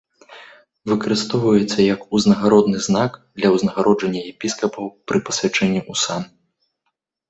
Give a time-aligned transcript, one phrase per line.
[0.93, 3.11] Выкарыстоўваецца як узнагародны знак
[3.43, 6.21] для ўзнагароджання епіскапаў пры пасвячэнні ў сан.